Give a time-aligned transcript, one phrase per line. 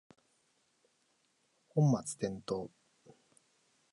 [1.69, 2.71] 本末転倒